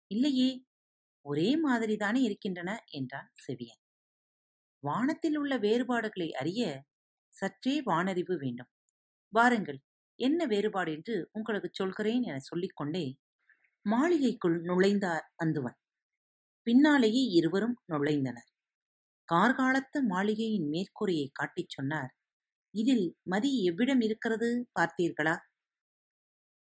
இல்லையே 0.08 0.67
ஒரே 1.28 1.50
மாதிரிதானே 1.62 2.22
இருக்கின்றன 2.24 2.70
என்றான் 2.92 3.30
செவியன். 3.46 3.82
வானத்தில் 4.84 5.38
உள்ள 5.38 5.54
வேறுபாடுகளை 5.58 6.30
அறிய 6.34 6.62
சற்றே 7.34 7.76
வானறிவு 7.82 8.36
வேண்டும். 8.38 8.70
வாருங்கள் 9.34 9.80
என்ன 10.20 10.40
வேறுபாடு 10.46 10.92
என்று 10.92 11.16
உங்களுக்கு 11.32 11.70
சொல்கிறேன் 11.74 12.24
என 12.24 12.38
சொல்லிக்கொண்டே 12.42 13.06
மாளிகைக்குள் 13.86 14.58
நுழைந்தார் 14.62 15.26
அந்துவன். 15.44 15.78
பின்னாலேயே 16.68 17.24
இருவரும் 17.32 17.78
நுழைந்தனர். 17.94 18.50
கார்காலத்து 19.30 20.00
மாளிகையின் 20.04 20.68
மேற்கூரையை 20.70 21.28
காட்டிச் 21.34 21.70
சொன்னார் 21.70 22.12
இதில் 22.74 23.06
மதி 23.24 23.52
எவ்விடம் 23.70 24.02
இருக்கிறது? 24.02 24.50
பார்த்தீர்களா? 24.76 25.36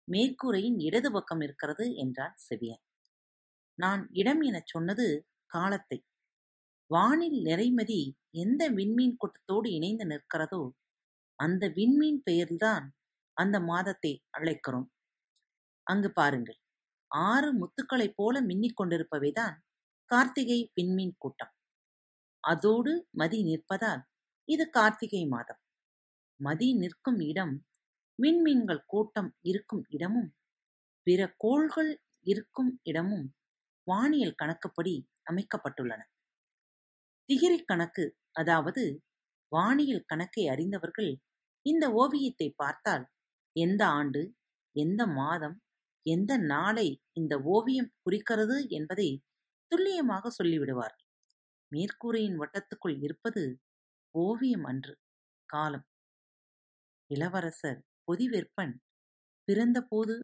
மேற்கூரையின் 0.08 0.78
இடது 0.80 1.10
பக்கம் 1.12 1.40
இருக்கிறது 1.40 1.86
என்றான் 1.96 2.36
செவியன். 2.38 2.82
நான் 3.78 4.08
இடம் 4.12 4.40
எனச் 4.40 4.66
சொன்னது 4.66 5.06
காலத்தை. 5.50 5.98
வானில் 6.90 7.38
நிறைமதி 7.42 8.00
எந்த 8.30 8.62
விண்மீன் 8.68 9.16
கூட்டத்தோடு 9.16 9.68
இணைந்து 9.72 10.04
நிற்கிறதோ 10.06 10.62
அந்த 11.38 11.68
விண்மீன் 11.68 12.20
பெயர்தான் 12.22 12.86
அந்த 13.36 13.60
மாதத்தை 13.60 14.12
அழைக்கிறோம். 14.38 14.88
அங்கு 15.86 16.10
பாருங்கள் 16.12 16.58
ஆறு 17.10 17.48
முத்துக்களைப் 17.58 18.16
போல 18.16 18.40
மின்னிக் 18.40 18.78
கொண்டிருப்பவைதான் 18.80 19.56
கார்த்திகை 20.10 20.58
விண்மீன் 20.74 21.14
கூட்டம். 21.18 21.52
அதோடு 22.44 22.92
மதி 23.10 23.38
நிற்பதால் 23.42 24.02
இது 24.48 24.64
கார்த்திகை 24.70 25.22
மாதம். 25.26 25.60
மதி 26.40 26.68
நிற்கும் 26.74 27.20
இடம் 27.20 27.54
விண்மீன்கள் 28.18 28.82
கூட்டம் 28.86 29.30
இருக்கும் 29.42 29.84
இடமும் 29.88 30.30
பிற 31.06 31.20
கோள்கள் 31.36 31.92
இருக்கும் 32.26 32.72
இடமும் 32.82 33.26
வானியல் 33.86 34.38
கணக்குப்படி 34.42 34.94
அமைக்கப்பட்டுள்ளன. 35.30 36.00
திகிரி 37.28 37.58
கணக்கு 37.64 38.04
அதாவது 38.32 38.82
வானியல் 39.52 40.06
கணக்கை 40.06 40.44
அறிந்தவர்கள் 40.48 41.12
இந்த 41.66 41.84
ஓவியத்தை 41.92 42.48
பார்த்தால் 42.56 43.04
எந்த 43.56 43.82
ஆண்டு 43.98 44.22
எந்த 44.76 45.02
மாதம் 45.18 45.56
எந்த 46.06 46.32
நாளை 46.44 46.88
இந்த 47.12 47.34
ஓவியம் 47.46 47.92
குறிக்கிறது 48.02 48.56
என்பதை 48.68 49.08
துல்லியமாக 49.72 50.30
சொல்லிவிடுவார்கள். 50.38 51.06
மேற்கூரையின் 51.72 52.36
வட்டத்துக்குள் 52.36 52.96
இருப்பது 53.02 53.42
ஓவியம் 54.14 54.64
அன்று 54.64 54.94
காலம். 55.48 55.86
இளவரசர் 57.10 57.80
பொதிவெற்பன் 58.08 58.74
பிறந்தபோது 59.48 60.14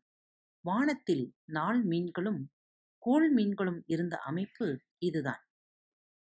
வானத்தில் 0.64 1.24
நாள் 1.48 1.80
மீன்களும் 1.82 2.40
கோள் 3.02 3.32
மீன்களும் 3.32 3.82
இருந்த 3.86 4.18
அமைப்பு 4.18 4.80
இதுதான். 4.98 5.42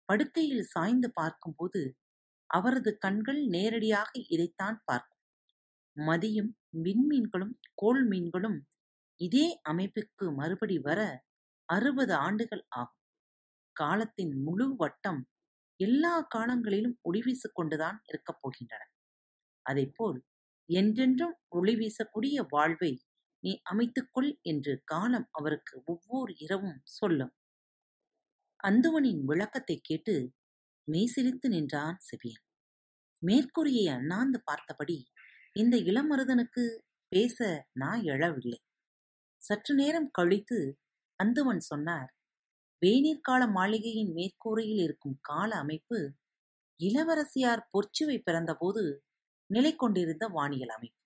படுக்கையில் 0.05 0.63
சாய்ந்து 0.63 1.11
பார்க்கும்போது 1.13 1.97
அவரது 2.45 2.97
கண்கள் 2.97 3.45
நேரடியாக 3.45 4.09
இதைத்தான் 4.27 4.81
பார்க்கும். 4.85 5.21
மதியும் 5.97 6.57
விண்மீன்களும் 6.83 7.59
கோள் 7.73 8.07
மீன்களும் 8.07 8.67
இதே 9.21 9.59
அமைப்புக்கு 9.69 10.35
மறுபடி 10.35 10.79
வர 10.79 11.25
அறுபது 11.65 12.13
ஆண்டுகள் 12.13 12.65
ஆகும். 12.69 13.01
காலத்தின் 13.71 14.43
முழு 14.43 14.75
வட்டம் 14.75 15.29
எல்லா 15.79 16.21
காலங்களிலும் 16.21 16.99
ஒளி 17.01 17.21
கொண்டுதான் 17.53 18.01
இருக்கப் 18.07 18.39
போகின்றன. 18.41 18.83
அதைப்போல் 19.69 20.19
என்றென்றும் 20.69 21.35
ஒளி 21.47 21.73
வீசக்கூடிய 21.75 22.45
வாழ்வை 22.49 22.91
நீ 23.43 23.61
அமைத்துக்கொள் 23.71 24.41
என்று 24.41 24.81
காலம் 24.83 25.27
அவருக்கு 25.31 25.81
ஒவ்வொரு 25.85 26.33
இரவும் 26.37 26.81
சொல்லும். 26.83 27.33
அந்துவனின் 28.63 29.21
விளக்கத்தைக் 29.23 29.83
கேட்டு 29.83 30.33
மெய்சிலித்து 30.91 31.49
நின்றான் 31.49 31.97
செவியன். 31.99 32.45
மேற்கூறியை 33.25 33.93
அண்ணாந்து 33.93 34.41
பார்த்தபடி 34.43 35.07
இந்த 35.53 35.77
இளமருதனுக்கு 35.77 36.79
பேச 37.07 37.67
நான் 37.73 38.01
எழவில்லை. 38.01 38.59
சற்று 39.41 39.75
நேரம் 39.75 40.09
கழித்து 40.11 40.79
அந்துவன் 41.23 41.57
சொன்னார் 41.57 42.15
வேநீர்கால 42.85 43.51
மாளிகையின் 43.51 44.13
மேற்கூரையில் 44.13 44.83
இருக்கும் 44.83 45.17
கால 45.21 45.55
அமைப்பு 45.55 45.99
இளவரசியார் 46.79 47.67
பொற்சுவை 47.73 48.21
பிறந்தபோது 48.25 48.83
நிலை 49.53 49.75
கொண்டிருந்த 49.75 50.27
வானியல் 50.27 50.69
அமைப்பு. 50.69 51.02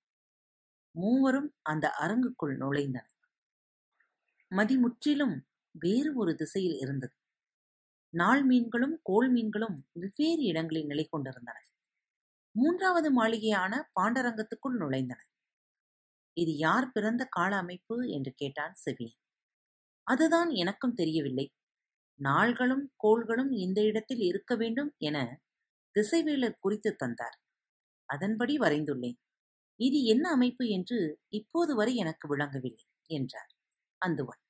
மூவரும் 0.98 1.50
அந்த 1.64 1.86
அரங்குக்குள் 2.00 2.56
நுழைந்தனர். 2.58 3.14
மதி 4.52 4.76
முற்றிலும் 4.78 5.36
வேறு 5.76 6.12
ஒரு 6.16 6.36
திசையில் 6.36 6.78
இருந்தது. 6.80 7.16
நாள் 8.14 8.44
மீன்களும் 8.44 8.96
கோள் 9.04 9.30
மீன்களும் 9.30 9.78
வெவ்வேறு 9.94 10.44
இடங்களில் 10.44 10.86
நிலை 10.86 11.06
கொண்டிருந்தன. 11.10 11.58
மூன்றாவது 12.56 13.10
மாளிகையான 13.12 13.74
பாண்டரங்கத்துக்குள் 14.00 14.78
நுழைந்தனர் 14.80 15.30
இது 16.38 16.54
யார் 16.58 16.92
பிறந்த 16.92 17.24
கால 17.30 17.52
அமைப்பு 17.58 17.96
என்று 18.10 18.32
கேட்டான் 18.36 18.76
செவியன் 18.86 19.20
அதுதான் 20.08 20.50
எனக்கும் 20.54 20.94
தெரியவில்லை. 20.94 21.46
நாள்களும் 22.20 22.86
கோள்களும் 22.96 23.52
இந்த 23.58 23.80
இடத்தில் 23.84 24.22
இருக்க 24.22 24.56
வேண்டும் 24.56 24.92
என 25.00 25.18
திசைவேலர் 25.96 26.60
குறித்து 26.60 26.92
தந்தார். 26.96 27.38
அதன்படி 28.10 28.56
வரைந்துள்ளேன். 28.58 29.18
இது 29.80 29.98
என்ன 30.06 30.26
அமைப்பு 30.32 30.66
என்று 30.70 31.00
இப்போது 31.32 31.72
வரை 31.76 31.94
எனக்கு 31.96 32.26
விளங்கவில்லை 32.30 32.86
என்றார். 33.10 33.52
அந்துவன் 34.02 34.42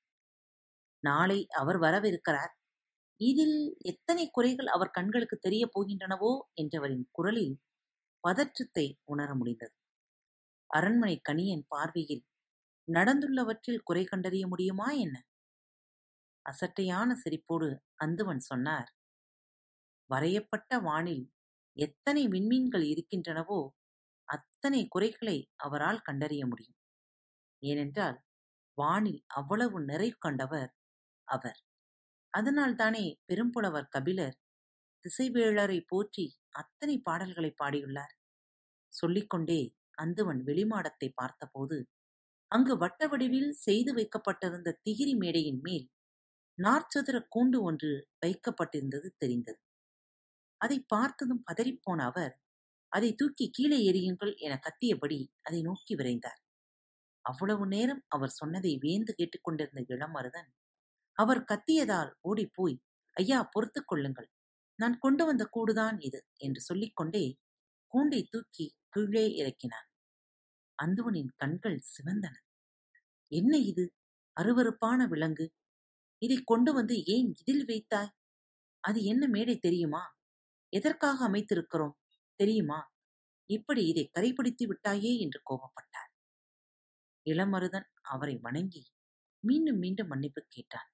நாளை 1.03 1.39
அவர் 1.53 1.79
வரவிருக்கிறார். 1.79 2.53
இதில் 3.21 3.57
எத்தனை 3.83 4.25
குறைகள் 4.29 4.69
அவர் 4.69 4.91
கண்களுக்கு 4.91 5.37
தெரியப் 5.39 5.73
போகின்றனவோ 5.75 6.31
என்றவரின் 6.55 7.05
குரலில் 7.11 7.55
பதற்றத்தை 8.23 8.85
உணர 9.05 9.29
முடிந்தது. 9.35 9.75
அரண்மனை 10.69 11.15
கணியன் 11.21 11.65
பார்வையில் 11.67 12.23
நடந்துள்ளவற்றில் 12.87 13.83
குறை 13.83 14.03
கண்டறிய 14.05 14.43
முடியுமா 14.47 14.87
என்ன? 14.97 15.15
அசட்டையான 16.45 17.09
சிரிப்போடு 17.21 17.69
அந்துவன் 18.03 18.43
சொன்னார். 18.43 18.89
வரையப்பட்ட 20.09 20.79
வானில் 20.79 21.25
எத்தனை 21.77 22.23
விண்மீன்கள் 22.27 22.85
இருக்கின்றனவோ 22.91 23.59
அத்தனை 24.29 24.81
குறைகளை 24.87 25.37
அவரால் 25.57 26.01
கண்டறிய 26.01 26.43
முடியும். 26.45 26.77
ஏனென்றால் 27.63 28.17
வானில் 28.77 29.21
அவ்வளவு 29.27 29.77
நிறைவு 29.81 30.17
கண்டவர் 30.19 30.71
அவர். 31.27 31.59
அதனால்தானே 32.33 33.05
பெரும்புலவர் 33.27 33.91
கபிலர் 33.91 34.37
திசைவேளரை 35.05 35.79
போற்றி 35.85 36.25
அத்தனை 36.51 36.95
பாடல்களை 36.99 37.51
பாடியுள்ளார். 37.63 38.13
சொல்லிக்கொண்டே 38.93 39.61
அந்துவன் 40.01 40.41
வெளிமாடத்தை 40.43 41.09
பார்த்தபோது 41.15 41.77
அங்கு 42.51 42.73
வட்ட 42.77 43.01
வடிவில் 43.07 43.51
செய்து 43.57 43.91
வைக்கப்பட்டிருந்த 43.93 44.69
திகிரி 44.85 45.13
மேடையின் 45.15 45.61
மேல் 45.61 45.87
நாற்சதுர 46.57 47.17
கூண்டு 47.35 47.57
ஒன்று 47.61 47.91
வைக்கப்பட்டிருந்தது 48.25 49.09
தெரிந்தது. 49.17 49.59
அதை 50.61 50.77
பார்த்ததும் 50.87 51.43
பதறிப்போன 51.47 51.99
அவர் 52.03 52.33
அதை 52.87 53.15
தூக்கி 53.15 53.49
கீழே 53.51 53.91
எறியுங்கள் 53.91 54.37
என 54.37 54.59
கத்தியபடி 54.61 55.27
அதை 55.41 55.61
நோக்கி 55.61 55.95
விரைந்தார். 55.95 56.41
அவ்வளவு 57.21 57.67
நேரம் 57.67 58.03
அவர் 58.07 58.29
சொன்னதை 58.29 58.77
வேந்து 58.81 59.11
கேட்டுக்கொண்டிருந்த 59.15 59.95
இளமருதன் 59.95 60.49
அவர் 61.11 61.43
கத்தியதால் 61.43 62.13
ஓடிப்போய் 62.21 62.81
ஐயா 63.13 63.49
பொறுத்துக் 63.51 63.87
கொள்ளுங்கள். 63.87 64.29
நான் 64.75 64.97
கொண்டு 64.97 65.25
வந்த 65.25 65.49
கூடுதான் 65.55 65.95
இது 65.99 66.25
என்று 66.33 66.61
சொல்லிக்கொண்டே 66.61 67.37
கூண்டை 67.93 68.23
தூக்கி 68.29 68.75
கீழே 68.89 69.27
இறக்கினான். 69.37 69.87
அந்துவனின் 70.83 71.29
கண்கள் 71.35 71.79
சிவந்தன. 71.79 72.35
என்ன 73.27 73.57
இது? 73.57 73.93
அருவருப்பான 74.41 75.07
விலங்கு. 75.07 75.53
இதை 76.17 76.41
கொண்டு 76.43 76.73
வந்து 76.73 77.03
ஏன் 77.05 77.33
இதில் 77.39 77.65
வைத்தாய்? 77.65 78.11
அது 78.79 79.03
என்ன 79.03 79.27
மேடை 79.27 79.57
தெரியுமா? 79.57 80.15
எதற்காக 80.69 81.29
அமைத்திருக்கிறோம்? 81.29 81.95
தெரியுமா? 82.39 82.79
இப்படி 83.49 83.83
இதை 83.87 84.05
கரைபிடித்து 84.13 84.65
விட்டாயே 84.67 85.11
என்று 85.19 85.39
கோபப்பட்டார் 85.49 86.11
இளமருதன் 87.25 87.87
அவரை 88.01 88.35
வணங்கி 88.37 88.83
மீண்டும் 89.43 89.77
மீண்டும் 89.77 90.07
மன்னிப்பு 90.07 90.41
கேட்டான். 90.47 90.89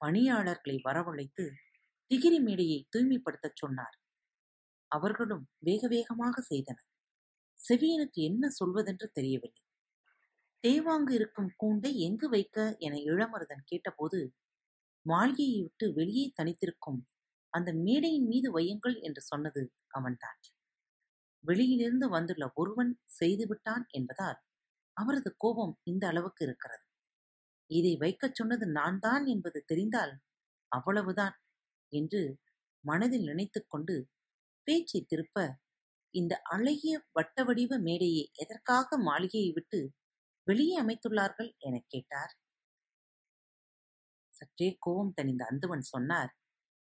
பணியாளர்களை 0.00 0.76
வரவழைத்து 0.84 1.44
திகிரி 2.10 2.38
மேடையை 2.40 2.78
தூய்மைப்படுத்தச் 2.92 3.56
சொன்னார். 3.56 3.96
அவர்களும் 4.90 5.44
வேக 5.58 5.88
வேகமாக 5.88 6.40
செய்தனர். 6.42 6.88
செவியனுக்கு 7.60 8.20
என்ன 8.22 8.50
சொல்வதென்று 8.60 9.06
தெரியவில்லை. 9.12 9.62
தேவாங்கு 10.64 11.10
இருக்கும் 11.10 11.50
கூண்டை 11.62 11.92
எங்கு 11.98 12.28
வைக்க 12.28 12.76
என 12.78 12.96
இளமருதன் 13.10 13.64
கேட்டபோது 13.64 14.18
மாளிகையை 15.06 15.60
விட்டு 15.62 15.86
வெளியே 15.92 16.26
தனித்திருக்கும் 16.34 17.00
அந்த 17.52 17.70
மேடையின் 17.82 18.26
மீது 18.26 18.48
வையுங்கள் 18.58 18.96
என்று 19.00 19.22
சொன்னது 19.22 19.62
அவன்தான் 19.90 20.38
வெளியிலிருந்து 21.44 22.08
வந்துள்ள 22.08 22.50
ஒருவன் 22.54 22.92
செய்துவிட்டான் 23.20 23.84
என்பதால் 23.90 24.38
அவரது 24.96 25.30
கோபம் 25.36 25.74
இந்த 25.82 26.04
அளவுக்கு 26.08 26.44
இருக்கிறது. 26.44 26.84
இதை 27.70 27.96
வைக்கச் 27.96 28.34
சொன்னது 28.34 28.66
நான் 28.70 28.98
தான் 28.98 29.24
என்பது 29.26 29.64
தெரிந்தால் 29.66 30.14
அவ்வளவுதான் 30.72 31.36
என்று 31.92 32.22
மனதில் 32.84 33.24
நினைத்துக்கொண்டு 33.24 33.96
பேச்சை 34.66 35.00
திருப்ப 35.04 35.36
இந்த 36.14 36.34
அழகிய 36.50 36.94
வட்ட 37.12 37.44
வடிவ 37.44 37.78
மேடையை 37.78 38.24
எதற்காக 38.34 38.98
மாளிகையை 38.98 39.50
விட்டு 39.52 39.80
வெளியே 40.46 40.76
அமைத்துள்ளார்கள் 40.82 41.50
எனக் 41.58 41.88
கேட்டார். 41.88 42.32
சற்றே 44.34 44.76
கோபம் 44.78 45.14
தணிந்த 45.16 45.42
அந்தவன் 45.44 45.84
சொன்னார் 45.84 46.30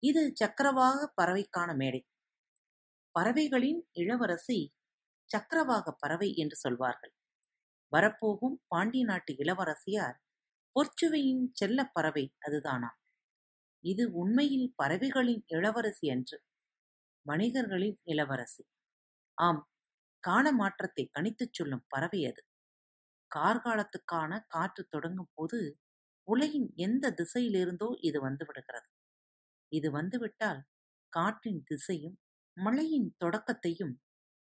இது 0.04 0.22
சக்கரவாக 0.36 1.14
பறவைக்கான 1.18 1.76
மேடை. 1.76 2.02
பறவைகளின் 3.16 3.82
இளவரசி 3.94 4.60
சக்கரவாக 5.30 5.92
பறவை 5.94 6.30
என்று 6.36 6.56
சொல்வார்கள். 6.56 7.14
வரப்போகும் 7.94 8.62
பாண்டிய 8.68 9.04
நாட்டு 9.06 9.32
இளவரசியார் 9.38 10.18
பொற்சுவையின் 10.76 11.44
செல்லப் 11.54 11.94
பறவை 11.94 12.26
அதுதானா? 12.48 12.90
இது 13.84 14.04
உண்மையில் 14.14 14.70
பறவைகளின் 14.76 15.44
இளவரசி 15.48 16.08
அன்று 16.10 16.38
வணிகர்களின் 17.26 17.98
இளவரசி. 18.06 18.64
ஆம் 19.38 19.62
கால 20.24 20.46
மாற்றத்தை 20.54 21.10
கணித்துச் 21.14 21.54
சொல்லும் 21.54 21.86
பறவை 21.90 22.22
அது. 22.26 22.42
கார்காலத்துக்கான 23.32 24.42
காற்று 24.48 24.84
தொடங்கும் 24.90 25.34
போது 25.36 25.60
உலகின் 26.28 26.70
எந்த 26.78 27.06
திசையிலிருந்தோ 27.12 27.90
இது 28.02 28.20
வந்துவிடுகிறது 28.28 28.88
இது 29.74 29.88
வந்துவிட்டால் 29.92 30.62
காற்றின் 31.14 31.62
திசையும் 31.66 32.18
மழையின் 32.58 33.10
தொடக்கத்தையும் 33.24 33.94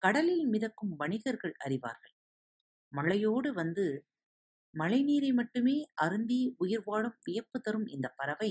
கடலில் 0.03 0.47
மிதக்கும் 0.47 0.95
வணிகர்கள் 0.97 1.55
அறிவார்கள். 1.67 2.15
மழையோடு 2.93 3.51
வந்து 3.53 3.87
மழைநீரை 4.75 5.31
மட்டுமே 5.33 5.77
அருந்தி 6.05 6.41
உயிர் 6.57 6.85
வாழும் 6.85 7.19
வியப்பு 7.25 7.59
தரும் 7.61 7.87
இந்த 7.87 8.09
பறவை 8.17 8.51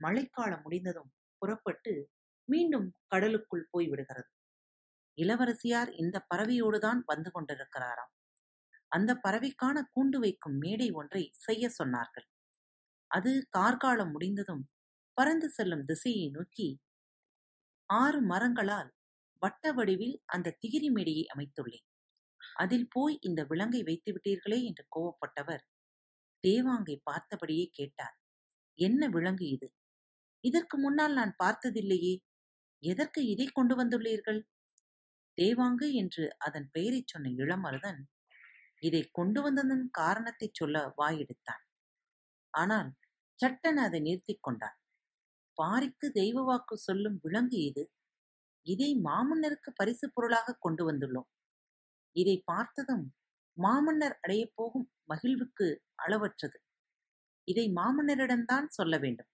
மழைக்காலம் 0.00 0.62
முடிந்ததும் 0.62 1.10
புறப்பட்டு 1.42 1.92
மீண்டும் 2.48 2.88
கடலுக்குள் 3.06 3.68
போய்விடுகிறது. 3.72 4.30
இளவரசியார் 5.18 5.90
இந்த 5.94 6.16
பறவையோடுதான் 6.30 7.00
வந்து 7.06 7.30
கொண்டிருக்கிறாராம். 7.30 8.12
அந்த 8.92 9.10
பறவைக்கான 9.24 9.76
கூண்டு 9.94 10.18
வைக்கும் 10.18 10.56
மேடை 10.58 10.88
ஒன்றை 10.92 11.22
செய்ய 11.38 11.70
சொன்னார்கள். 11.78 12.26
அது 13.10 13.32
கார்காலம் 13.50 14.12
முடிந்ததும் 14.12 14.64
பறந்து 15.16 15.50
செல்லும் 15.50 15.84
திசையை 15.84 16.30
நோக்கி 16.30 16.68
ஆறு 17.90 18.20
மரங்களால் 18.22 18.90
வட்ட 19.42 19.72
வடிவில் 19.72 20.22
அந்த 20.26 20.56
திகிரி 20.62 20.88
மேடையை 20.90 21.26
அமைத்துள்ளேன். 21.34 21.86
அதில் 22.54 22.88
போய் 22.88 23.18
இந்த 23.20 23.44
விலங்கை 23.44 23.82
வைத்து 23.82 24.10
விட்டீர்களே 24.12 24.58
என்று 24.62 24.84
கோவப்பட்டவர் 24.96 25.64
தேவாங்கை 26.44 26.96
பார்த்தபடியே 27.10 27.66
கேட்டார். 27.70 28.16
என்ன 28.78 29.08
விலங்கு 29.08 29.46
இது? 29.48 29.68
இதற்கு 30.44 30.78
முன்னால் 30.78 31.12
நான் 31.12 31.36
பார்த்ததில்லையே. 31.44 32.14
எதற்கு 32.82 33.26
இதை 33.26 33.46
கொண்டு 33.46 33.74
வந்துள்ளீர்கள்? 33.76 34.40
தேவாங்கு 35.38 35.92
என்று 35.92 36.24
அதன் 36.38 36.68
பெயரைச் 36.72 37.06
சொன்ன 37.06 37.30
இளமருதன் 37.36 38.00
இதை 38.80 39.02
கொண்டு 39.12 39.42
வந்ததன் 39.42 39.88
காரணத்தைச் 39.90 40.54
சொல்ல 40.54 40.94
வாயெடுத்தான். 40.96 41.62
ஆனால் 42.54 42.90
சட்டென 43.40 43.82
அதை 43.82 44.00
நிறுத்திக் 44.00 44.42
கொண்டான். 44.42 44.78
பாரிக்கு 45.56 46.06
தெய்வ 46.12 46.42
வாக்கு 46.42 46.76
சொல்லும் 46.78 47.18
விலங்கு 47.22 47.58
இது. 47.62 47.84
இதை 48.66 48.90
மாமன்னருக்கு 49.04 49.70
பரிசு 49.74 50.06
பொருளாக 50.12 50.56
கொண்டு 50.58 50.82
வந்துள்ளோம். 50.90 51.28
இதை 52.16 52.42
பார்த்ததும் 52.44 53.04
மாமன்னர் 53.56 54.16
அடையப் 54.20 54.54
போகும் 54.54 54.86
மகிழ்வுக்கு 55.12 55.66
அளவற்றது. 56.04 56.58
இதை 57.48 57.66
மாமன்னரிடம்தான் 57.72 58.66
சொல்ல 58.68 58.94
வேண்டும். 58.98 59.30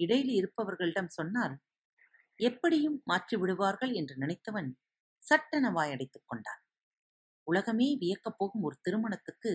இடையில் 0.00 0.32
இருப்பவர்களிடம் 0.40 1.10
சொன்னால் 1.10 1.54
எப்படியும் 2.40 3.02
மாற்றி 3.04 3.36
விடுவார்கள் 3.36 3.92
என்று 3.92 4.14
நினைத்தவன் 4.16 4.70
சட்டென 5.22 5.66
வாயடைத்துக் 5.70 6.28
கொண்டான். 6.28 6.62
உலகமே 7.46 7.88
வியக்கப் 8.00 8.38
போகும் 8.38 8.62
ஒரு 8.62 8.76
திருமணத்துக்கு 8.82 9.52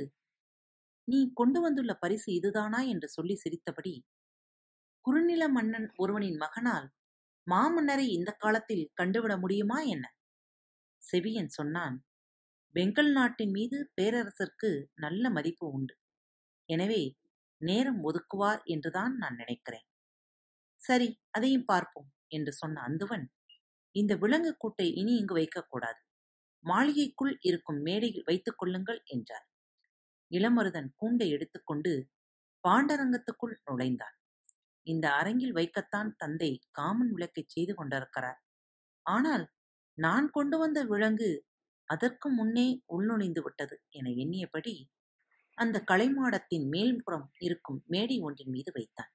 நீ 1.08 1.20
கொண்டு 1.34 1.60
வந்துள்ள 1.62 1.92
பரிசு 1.96 2.30
இதுதானா? 2.34 2.80
என்று 2.84 3.08
சொல்லி 3.10 3.36
சிரித்தபடி 3.36 3.94
குறுநில 5.08 5.44
மன்னன் 5.48 5.86
ஒருவனின் 5.96 6.40
மகனால் 6.42 6.88
மாமன்னரை 7.48 8.06
இந்த 8.10 8.32
காலத்தில் 8.34 8.90
கண்டுவிட 8.96 9.34
முடியுமா 9.38 9.78
என்ன? 9.86 10.06
செவியன் 11.02 11.50
சொன்னான் 11.50 11.96
பெங்கல் 12.76 13.12
நாட்டின் 13.12 13.52
மீது 13.52 13.78
பேரரசருக்கு 13.98 14.72
நல்ல 14.96 15.30
மதிப்பு 15.30 15.66
உண்டு. 15.68 15.94
எனவே 16.70 17.02
நேரம் 17.62 18.02
ஒதுக்குவார் 18.04 18.62
என்றுதான் 18.66 19.16
நான் 19.16 19.40
நினைக்கிறேன். 19.44 19.88
சரி 20.82 21.10
அதையும் 21.32 21.66
பார்ப்போம் 21.66 22.10
என்று 22.28 22.54
சொன்ன 22.54 22.84
அந்துவன் 22.88 23.26
இந்த 23.96 24.14
விலங்கு 24.16 24.54
கூட்டை 24.58 24.90
இனி 24.94 25.16
இங்கு 25.16 25.36
வைக்கக்கூடாது 25.40 26.02
மாளிகைக்குள் 26.66 27.34
இருக்கும் 27.44 27.82
மேடையில் 27.82 28.28
வைத்துக் 28.28 28.60
கொள்ளுங்கள் 28.60 29.02
என்றார். 29.06 29.48
இளமருதன் 30.32 30.92
கூண்டை 31.02 31.30
எடுத்துக்கொண்டு 31.30 31.94
பாண்டரங்கத்துக்குள் 32.64 33.58
நுழைந்தான். 33.66 34.17
இந்த 34.88 35.06
அரங்கில் 35.12 35.54
வைக்கத்தான் 35.54 36.10
தந்தை 36.18 36.52
காமன் 36.72 37.12
விளக்கை 37.12 37.44
செய்து 37.48 37.74
கொண்டிருக்கிறார். 37.76 38.40
ஆனால் 39.06 39.46
நான் 39.98 40.28
கொண்டு 40.30 40.58
வந்த 40.58 40.80
விலங்கு 40.84 41.30
அதற்கு 41.90 42.28
முன்னே 42.30 42.68
உள்நுழைந்து 42.96 43.42
விட்டது 43.42 43.76
என 43.90 44.12
எண்ணியபடி 44.24 44.76
அந்த 45.58 45.78
கலைமாடத்தின் 45.88 46.66
மேல்புறம் 46.74 47.28
இருக்கும் 47.40 47.80
மேடை 47.86 48.18
ஒன்றின் 48.20 48.52
மீது 48.52 48.72
வைத்தான். 48.72 49.12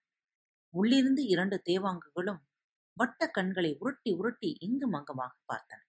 உள்ளிருந்து 0.75 1.23
இரண்டு 1.25 1.57
தேவாங்குகளும் 1.71 2.41
வட்ட 2.97 3.27
கண்களை 3.31 3.71
உருட்டி 3.79 4.11
உருட்டி 4.13 4.51
இங்கும் 4.61 4.95
அங்குமாக 4.95 5.35
பார்த்தன. 5.53 5.81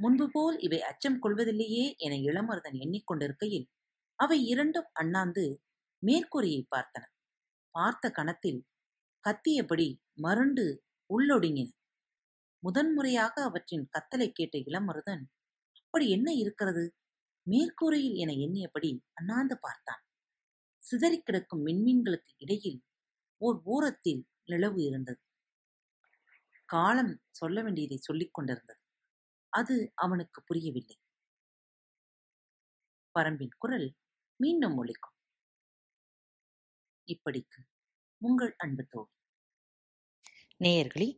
முன்பு 0.00 0.26
போல் 0.30 0.56
இவை 0.58 0.80
அச்சம் 0.80 1.18
கொள்வதில்லையே 1.22 1.84
என 1.96 2.14
இளமருதன் 2.28 2.78
எண்ணிக்கொண்டிருக்கையில் 2.84 3.66
அவை 4.18 4.38
இரண்டும் 4.44 4.88
அண்ணாந்து 4.92 5.44
மேற்கூரையை 6.02 6.62
பார்த்தன. 6.74 7.04
பார்த்த 7.74 8.10
கணத்தில் 8.10 8.60
கத்தியபடி 9.28 9.96
மருண்டு 10.22 10.84
உள்ளொடுங்கின. 11.08 11.70
முதன்முறையாக 12.58 13.42
அவற்றின் 13.42 13.88
கத்தலை 13.88 14.30
கேட்ட 14.32 14.58
இளமருதன் 14.58 15.24
அப்படி 15.84 16.10
என்ன 16.10 16.32
இருக்கிறது? 16.32 16.94
மேற்கூரையில் 17.50 18.14
என 18.14 18.32
எண்ணியபடி 18.32 19.00
அண்ணாந்து 19.12 19.58
பார்த்தான். 19.60 20.02
சிதறிக் 20.78 21.24
கிடக்கும் 21.24 21.66
மின்மீன்களுக்கு 21.66 22.32
இடையில் 22.36 22.84
ஓர் 23.36 23.60
ஓரத்தில் 23.64 24.26
நிலவு 24.44 24.84
இருந்தது. 24.84 25.20
காலம் 26.64 27.20
சொல்ல 27.30 27.62
வேண்டியதை 27.62 27.96
சொல்லிக் 27.96 28.34
கொண்டிருந்தது. 28.34 28.80
அது 29.48 29.92
அவனுக்கு 29.94 30.42
புரியவில்லை. 30.44 30.98
பரம்பின் 33.18 33.54
குரல் 33.58 33.96
மீண்டும் 34.36 34.76
ஒலிக்கும். 34.76 35.16
இப்படிக்கு 37.06 37.73
உங்கள் 38.26 38.54
அன்பு 38.58 38.84
தோழி. 38.84 39.08
நேயர்களே 40.58 41.08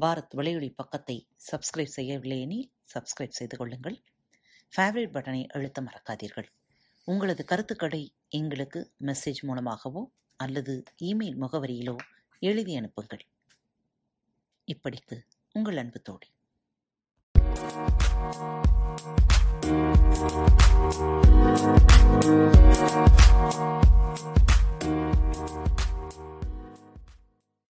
பாரத் 0.00 0.34
வலையொலி 0.36 0.72
பக்கத்தை 0.74 1.28
சப்ஸ்கிரைப் 1.52 1.94
செய்யவில்லை 1.96 2.40
எனில் 2.40 2.72
சப்ஸ்கிரைப் 2.94 3.36
செய்து 3.38 3.56
கொள்ளுங்கள். 3.56 4.02
ஃபேவரட் 4.76 5.14
பட்டனை 5.14 5.46
அழுத்த 5.46 5.82
மறக்காதீர்கள். 5.82 6.46
உங்களது 7.04 7.44
கருத்துக்களை 7.44 8.14
எங்களுக்கு 8.28 8.92
மெசேஜ் 9.00 9.42
மூலமாகவோ 9.42 10.10
அல்லது 10.36 10.82
இமெயில் 11.00 11.38
முகவரியிலோ 11.40 11.96
எழுதி 12.40 12.76
அனுப்புங்கள். 12.76 13.26
இப்படிக்கு 14.66 15.20
உங்கள் 15.52 15.76
அன்பு 15.76 16.00
தோழி. 16.00 16.32